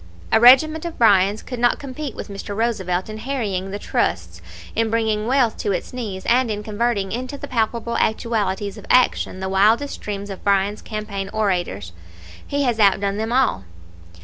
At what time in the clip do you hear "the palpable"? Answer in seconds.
7.37-7.95